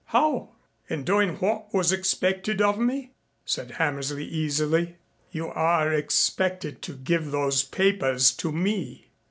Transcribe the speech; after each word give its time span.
"How? 0.05 0.49
In 0.89 1.03
doing 1.03 1.35
what 1.35 1.71
was 1.75 1.91
expected 1.91 2.59
of 2.59 2.79
me?" 2.79 3.11
said 3.45 3.73
Hammersley 3.73 4.25
easily. 4.25 4.95
"You 5.29 5.49
are 5.49 5.93
expected 5.93 6.81
to 6.81 6.93
give 6.95 7.29
those 7.29 7.61
papers 7.63 8.31
to 8.37 8.51
me." 8.51 9.11